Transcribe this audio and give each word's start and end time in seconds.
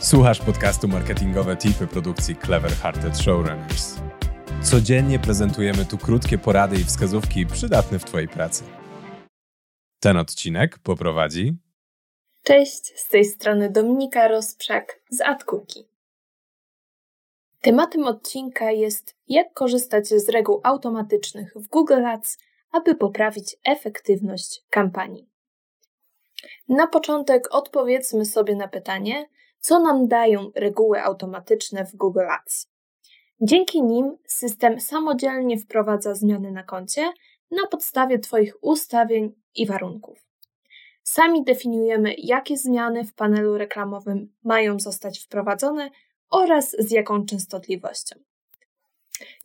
Słuchasz 0.00 0.38
podcastu 0.38 0.88
Marketingowe 0.88 1.56
Tipy 1.56 1.86
produkcji 1.86 2.36
Clever 2.36 2.70
Hearted 2.70 3.18
Showrunners. 3.18 3.96
Codziennie 4.62 5.18
prezentujemy 5.18 5.84
tu 5.84 5.98
krótkie 5.98 6.38
porady 6.38 6.76
i 6.76 6.84
wskazówki 6.84 7.46
przydatne 7.46 7.98
w 7.98 8.04
Twojej 8.04 8.28
pracy. 8.28 8.64
Ten 10.00 10.16
odcinek 10.16 10.78
poprowadzi. 10.78 11.56
Cześć, 12.42 12.98
z 12.98 13.08
tej 13.08 13.24
strony 13.24 13.70
Dominika 13.70 14.28
Rosprzak 14.28 15.00
z 15.10 15.20
AdCookie. 15.20 15.80
Tematem 17.60 18.04
odcinka 18.04 18.70
jest 18.70 19.14
jak 19.28 19.52
korzystać 19.52 20.08
z 20.08 20.28
reguł 20.28 20.60
automatycznych 20.64 21.52
w 21.56 21.68
Google 21.68 22.06
Ads, 22.06 22.38
aby 22.72 22.94
poprawić 22.94 23.56
efektywność 23.64 24.62
kampanii. 24.70 25.28
Na 26.68 26.86
początek 26.86 27.54
odpowiedzmy 27.54 28.24
sobie 28.24 28.56
na 28.56 28.68
pytanie, 28.68 29.28
co 29.60 29.78
nam 29.78 30.08
dają 30.08 30.50
reguły 30.54 31.02
automatyczne 31.02 31.84
w 31.84 31.96
Google 31.96 32.28
Ads. 32.30 32.68
Dzięki 33.40 33.82
nim 33.82 34.16
system 34.26 34.80
samodzielnie 34.80 35.58
wprowadza 35.58 36.14
zmiany 36.14 36.52
na 36.52 36.62
koncie 36.62 37.12
na 37.50 37.66
podstawie 37.66 38.18
Twoich 38.18 38.56
ustawień 38.60 39.34
i 39.54 39.66
warunków. 39.66 40.26
Sami 41.02 41.44
definiujemy, 41.44 42.14
jakie 42.18 42.56
zmiany 42.56 43.04
w 43.04 43.14
panelu 43.14 43.58
reklamowym 43.58 44.32
mają 44.44 44.80
zostać 44.80 45.18
wprowadzone 45.18 45.90
oraz 46.30 46.70
z 46.78 46.90
jaką 46.90 47.26
częstotliwością. 47.26 48.16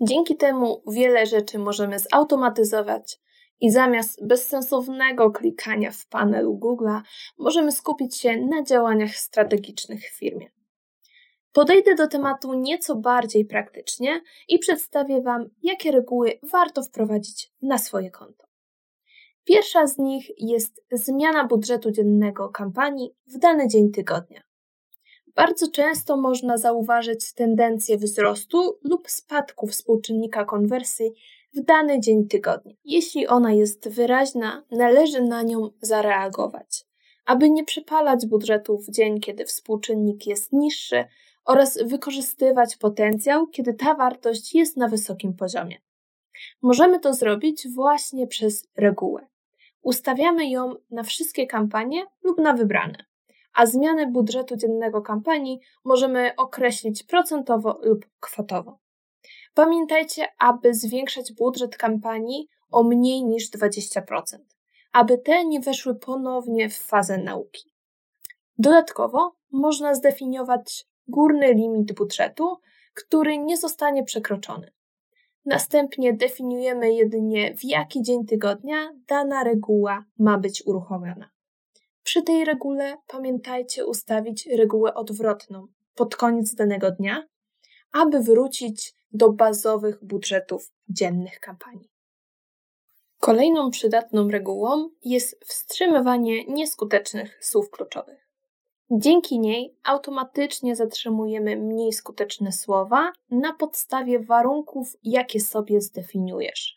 Dzięki 0.00 0.36
temu 0.36 0.82
wiele 0.86 1.26
rzeczy 1.26 1.58
możemy 1.58 1.98
zautomatyzować 1.98 3.20
i 3.60 3.70
zamiast 3.70 4.26
bezsensownego 4.26 5.30
klikania 5.30 5.90
w 5.90 6.06
panelu 6.06 6.58
Google'a, 6.58 7.00
możemy 7.38 7.72
skupić 7.72 8.16
się 8.16 8.36
na 8.36 8.62
działaniach 8.62 9.16
strategicznych 9.16 10.00
w 10.00 10.18
firmie. 10.18 10.50
Podejdę 11.52 11.94
do 11.94 12.08
tematu 12.08 12.54
nieco 12.54 12.96
bardziej 12.96 13.44
praktycznie 13.44 14.20
i 14.48 14.58
przedstawię 14.58 15.22
Wam, 15.22 15.50
jakie 15.62 15.90
reguły 15.90 16.38
warto 16.42 16.82
wprowadzić 16.82 17.52
na 17.62 17.78
swoje 17.78 18.10
konto. 18.10 18.46
Pierwsza 19.44 19.86
z 19.86 19.98
nich 19.98 20.30
jest 20.38 20.84
zmiana 20.92 21.46
budżetu 21.46 21.90
dziennego 21.90 22.48
kampanii 22.48 23.14
w 23.26 23.38
dany 23.38 23.68
dzień 23.68 23.90
tygodnia. 23.90 24.42
Bardzo 25.34 25.70
często 25.70 26.16
można 26.16 26.58
zauważyć 26.58 27.32
tendencję 27.32 27.98
wzrostu 27.98 28.78
lub 28.84 29.10
spadku 29.10 29.66
współczynnika 29.66 30.44
konwersji 30.44 31.12
w 31.54 31.60
dany 31.64 32.00
dzień 32.00 32.28
tygodnia. 32.28 32.74
Jeśli 32.84 33.26
ona 33.26 33.52
jest 33.52 33.88
wyraźna, 33.88 34.64
należy 34.70 35.22
na 35.22 35.42
nią 35.42 35.70
zareagować, 35.80 36.84
aby 37.26 37.50
nie 37.50 37.64
przepalać 37.64 38.26
budżetu 38.26 38.78
w 38.78 38.90
dzień, 38.90 39.20
kiedy 39.20 39.44
współczynnik 39.44 40.26
jest 40.26 40.52
niższy 40.52 41.04
oraz 41.44 41.78
wykorzystywać 41.82 42.76
potencjał, 42.76 43.46
kiedy 43.46 43.74
ta 43.74 43.94
wartość 43.94 44.54
jest 44.54 44.76
na 44.76 44.88
wysokim 44.88 45.34
poziomie. 45.34 45.80
Możemy 46.62 47.00
to 47.00 47.14
zrobić 47.14 47.68
właśnie 47.74 48.26
przez 48.26 48.66
regułę. 48.76 49.26
Ustawiamy 49.82 50.50
ją 50.50 50.74
na 50.90 51.02
wszystkie 51.02 51.46
kampanie 51.46 52.06
lub 52.22 52.38
na 52.38 52.52
wybrane, 52.52 53.04
a 53.52 53.66
zmianę 53.66 54.06
budżetu 54.06 54.56
dziennego 54.56 55.02
kampanii 55.02 55.60
możemy 55.84 56.32
określić 56.36 57.02
procentowo 57.02 57.78
lub 57.82 58.06
kwotowo. 58.20 58.78
Pamiętajcie, 59.54 60.26
aby 60.38 60.74
zwiększać 60.74 61.32
budżet 61.32 61.76
kampanii 61.76 62.48
o 62.70 62.82
mniej 62.82 63.24
niż 63.24 63.50
20%, 63.50 64.00
aby 64.92 65.18
te 65.18 65.44
nie 65.44 65.60
weszły 65.60 65.94
ponownie 65.94 66.68
w 66.68 66.76
fazę 66.76 67.18
nauki. 67.18 67.70
Dodatkowo 68.58 69.36
można 69.52 69.94
zdefiniować 69.94 70.86
górny 71.08 71.54
limit 71.54 71.92
budżetu, 71.92 72.56
który 72.94 73.38
nie 73.38 73.56
zostanie 73.56 74.04
przekroczony. 74.04 74.72
Następnie 75.44 76.12
definiujemy 76.12 76.92
jedynie, 76.92 77.54
w 77.54 77.64
jaki 77.64 78.02
dzień 78.02 78.26
tygodnia 78.26 78.92
dana 79.08 79.44
reguła 79.44 80.04
ma 80.18 80.38
być 80.38 80.62
uruchomiona. 80.66 81.30
Przy 82.02 82.22
tej 82.22 82.44
regule 82.44 82.96
pamiętajcie 83.06 83.86
ustawić 83.86 84.46
regułę 84.46 84.94
odwrotną 84.94 85.66
pod 85.94 86.16
koniec 86.16 86.54
danego 86.54 86.90
dnia, 86.90 87.24
aby 87.92 88.20
wrócić 88.20 88.94
do 89.12 89.32
bazowych 89.32 90.04
budżetów 90.04 90.72
dziennych 90.88 91.40
kampanii. 91.40 91.90
Kolejną 93.20 93.70
przydatną 93.70 94.30
regułą 94.30 94.90
jest 95.04 95.44
wstrzymywanie 95.44 96.44
nieskutecznych 96.44 97.44
słów 97.44 97.70
kluczowych. 97.70 98.30
Dzięki 98.90 99.38
niej 99.38 99.76
automatycznie 99.84 100.76
zatrzymujemy 100.76 101.56
mniej 101.56 101.92
skuteczne 101.92 102.52
słowa 102.52 103.12
na 103.30 103.54
podstawie 103.54 104.20
warunków, 104.20 104.96
jakie 105.02 105.40
sobie 105.40 105.80
zdefiniujesz. 105.80 106.76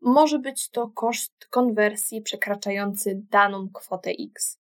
Może 0.00 0.38
być 0.38 0.70
to 0.70 0.90
koszt 0.94 1.46
konwersji 1.50 2.22
przekraczający 2.22 3.22
daną 3.30 3.68
kwotę 3.74 4.10
X. 4.10 4.60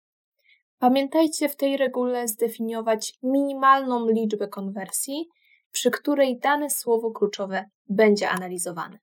Pamiętajcie 0.78 1.48
w 1.48 1.56
tej 1.56 1.76
regule 1.76 2.28
zdefiniować 2.28 3.18
minimalną 3.22 4.08
liczbę 4.08 4.48
konwersji, 4.48 5.28
przy 5.76 5.90
której 5.90 6.38
dane 6.38 6.70
słowo 6.70 7.10
kluczowe 7.10 7.64
będzie 7.88 8.28
analizowane. 8.28 8.98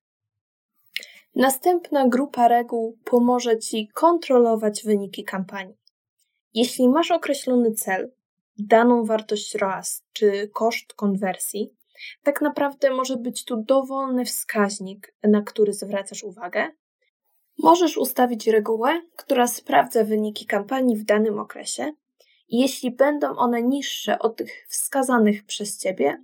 Następna 1.35 2.07
grupa 2.07 2.47
reguł 2.47 2.97
pomoże 3.05 3.59
Ci 3.59 3.87
kontrolować 3.93 4.83
wyniki 4.83 5.23
kampanii. 5.23 5.77
Jeśli 6.53 6.89
masz 6.89 7.11
określony 7.11 7.71
cel, 7.71 8.11
daną 8.57 9.05
wartość 9.05 9.55
ROAS 9.55 10.03
czy 10.13 10.49
koszt 10.53 10.93
konwersji, 10.93 11.73
tak 12.23 12.41
naprawdę 12.41 12.91
może 12.93 13.17
być 13.17 13.45
tu 13.45 13.57
dowolny 13.57 14.25
wskaźnik, 14.25 15.15
na 15.23 15.41
który 15.41 15.73
zwracasz 15.73 16.23
uwagę. 16.23 16.67
Możesz 17.57 17.97
ustawić 17.97 18.47
regułę, 18.47 19.01
która 19.15 19.47
sprawdza 19.47 20.03
wyniki 20.03 20.45
kampanii 20.45 20.97
w 20.97 21.05
danym 21.05 21.39
okresie. 21.39 21.93
Jeśli 22.49 22.91
będą 22.91 23.35
one 23.35 23.63
niższe 23.63 24.19
od 24.19 24.35
tych 24.37 24.65
wskazanych 24.69 25.45
przez 25.45 25.77
Ciebie, 25.77 26.23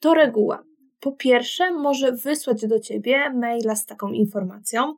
to 0.00 0.14
reguła. 0.14 0.64
Po 1.00 1.12
pierwsze, 1.12 1.70
może 1.70 2.12
wysłać 2.12 2.66
do 2.66 2.80
Ciebie 2.80 3.30
maila 3.30 3.76
z 3.76 3.86
taką 3.86 4.08
informacją 4.08 4.94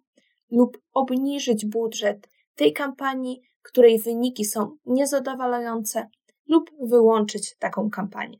lub 0.50 0.78
obniżyć 0.92 1.66
budżet 1.66 2.28
tej 2.54 2.72
kampanii, 2.72 3.42
której 3.62 3.98
wyniki 3.98 4.44
są 4.44 4.76
niezadowalające, 4.86 6.08
lub 6.48 6.70
wyłączyć 6.80 7.56
taką 7.58 7.90
kampanię. 7.90 8.38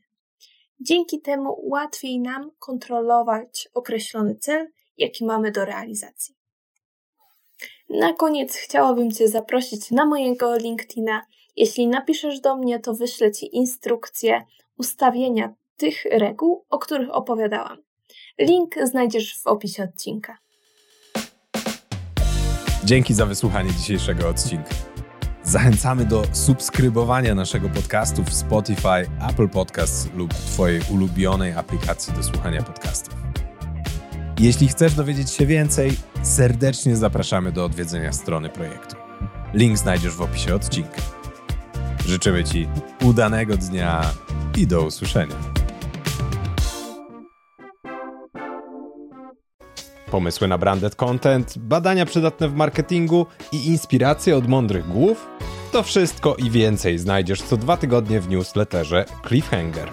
Dzięki 0.81 1.21
temu 1.21 1.61
łatwiej 1.63 2.21
nam 2.21 2.51
kontrolować 2.59 3.69
określony 3.75 4.37
cel, 4.37 4.69
jaki 4.99 5.25
mamy 5.25 5.51
do 5.51 5.65
realizacji. 5.65 6.35
Na 7.89 8.13
koniec 8.13 8.57
chciałabym 8.57 9.11
Cię 9.11 9.29
zaprosić 9.29 9.91
na 9.91 10.07
mojego 10.07 10.57
LinkedIna. 10.57 11.23
Jeśli 11.57 11.87
napiszesz 11.87 12.41
do 12.41 12.57
mnie, 12.57 12.81
to 12.81 12.95
wyślę 12.95 13.33
Ci 13.33 13.57
instrukcję 13.57 14.43
ustawienia 14.79 15.55
tych 15.77 16.05
reguł, 16.05 16.65
o 16.71 16.79
których 16.79 17.09
opowiadałam. 17.11 17.77
Link 18.39 18.75
znajdziesz 18.85 19.41
w 19.43 19.47
opisie 19.47 19.83
odcinka. 19.83 20.39
Dzięki 22.85 23.15
za 23.15 23.27
wysłuchanie 23.27 23.71
dzisiejszego 23.73 24.29
odcinka. 24.29 24.75
Zachęcamy 25.45 26.05
do 26.05 26.23
subskrybowania 26.33 27.35
naszego 27.35 27.69
podcastu 27.69 28.25
w 28.25 28.35
Spotify, 28.35 29.07
Apple 29.31 29.49
Podcasts 29.49 30.15
lub 30.15 30.35
Twojej 30.35 30.81
ulubionej 30.93 31.53
aplikacji 31.53 32.15
do 32.15 32.23
słuchania 32.23 32.63
podcastów. 32.63 33.15
Jeśli 34.41 34.69
chcesz 34.69 34.95
dowiedzieć 34.95 35.31
się 35.31 35.47
więcej, 35.47 35.91
serdecznie 36.23 36.97
zapraszamy 36.97 37.53
do 37.53 37.65
odwiedzenia 37.65 38.13
strony 38.13 38.49
projektu. 38.49 38.97
Link 39.55 39.79
znajdziesz 39.79 40.15
w 40.15 40.23
opisie 40.23 40.55
odcinka. 40.55 41.03
Życzymy 42.07 42.45
Ci 42.45 42.69
udanego 43.05 43.57
dnia 43.57 44.03
i 44.59 44.67
do 44.67 44.83
usłyszenia. 44.83 45.62
Pomysły 50.13 50.49
na 50.49 50.59
branded 50.59 50.97
content, 50.97 51.59
badania 51.59 52.07
przydatne 52.07 52.49
w 52.49 52.55
marketingu 52.55 53.27
i 53.53 53.67
inspiracje 53.67 54.37
od 54.37 54.49
mądrych 54.49 54.89
głów? 54.89 55.29
To 55.73 55.83
wszystko 55.83 56.37
i 56.37 56.51
więcej 56.51 56.99
znajdziesz 56.99 57.43
co 57.43 57.57
dwa 57.57 57.77
tygodnie 57.77 58.21
w 58.21 58.29
newsletterze 58.29 59.05
Cliffhanger. 59.29 59.89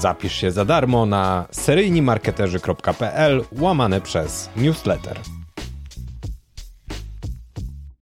Zapisz 0.00 0.32
się 0.32 0.50
za 0.50 0.64
darmo 0.64 1.06
na 1.06 1.46
seryjnimarketerzy.pl 1.50 3.44
łamane 3.60 4.00
przez 4.00 4.50
newsletter. 4.56 5.35